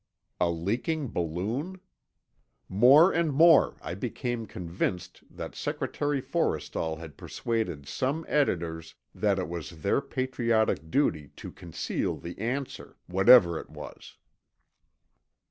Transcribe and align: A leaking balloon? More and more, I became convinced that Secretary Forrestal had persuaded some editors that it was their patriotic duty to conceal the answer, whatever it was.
A 0.39 0.49
leaking 0.49 1.09
balloon? 1.09 1.79
More 2.67 3.13
and 3.13 3.31
more, 3.31 3.77
I 3.83 3.93
became 3.93 4.47
convinced 4.47 5.21
that 5.29 5.53
Secretary 5.53 6.19
Forrestal 6.23 6.97
had 6.97 7.17
persuaded 7.17 7.87
some 7.87 8.25
editors 8.27 8.95
that 9.13 9.37
it 9.37 9.47
was 9.47 9.83
their 9.83 10.01
patriotic 10.01 10.89
duty 10.89 11.27
to 11.35 11.51
conceal 11.51 12.17
the 12.17 12.35
answer, 12.39 12.97
whatever 13.05 13.59
it 13.59 13.69
was. 13.69 14.15